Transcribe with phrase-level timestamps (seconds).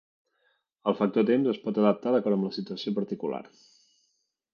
[0.91, 3.43] El factor temps es pot adaptar d'acord amb la situació particular.